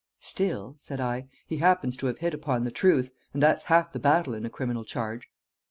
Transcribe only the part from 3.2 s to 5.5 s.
and that's half the battle in a criminal charge."